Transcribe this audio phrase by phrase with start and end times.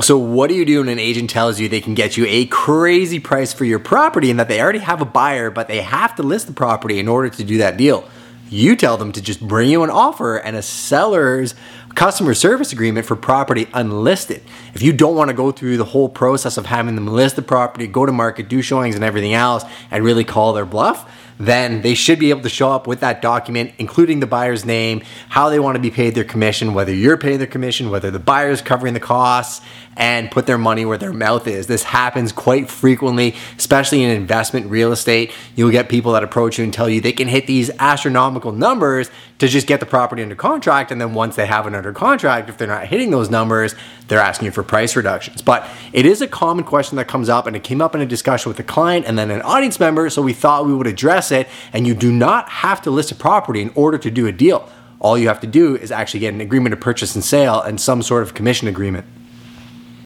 [0.00, 2.46] So, what do you do when an agent tells you they can get you a
[2.46, 6.14] crazy price for your property and that they already have a buyer, but they have
[6.16, 8.08] to list the property in order to do that deal?
[8.48, 11.56] You tell them to just bring you an offer and a seller's
[11.96, 14.42] customer service agreement for property unlisted.
[14.72, 17.42] If you don't want to go through the whole process of having them list the
[17.42, 21.82] property, go to market, do showings and everything else, and really call their bluff, then
[21.82, 25.48] they should be able to show up with that document, including the buyer's name, how
[25.48, 28.60] they want to be paid their commission, whether you're paying their commission, whether the buyer's
[28.60, 29.64] covering the costs,
[29.96, 31.66] and put their money where their mouth is.
[31.66, 35.32] This happens quite frequently, especially in investment real estate.
[35.56, 39.10] You'll get people that approach you and tell you they can hit these astronomical numbers
[39.38, 40.92] to just get the property under contract.
[40.92, 43.74] And then once they have it under contract, if they're not hitting those numbers,
[44.06, 45.42] they're asking you for price reductions.
[45.42, 48.06] But it is a common question that comes up, and it came up in a
[48.06, 50.08] discussion with a client and then an audience member.
[50.10, 51.48] So we thought we would address it.
[51.72, 54.68] And you do not have to list a property in order to do a deal.
[55.00, 57.80] All you have to do is actually get an agreement of purchase and sale and
[57.80, 59.06] some sort of commission agreement.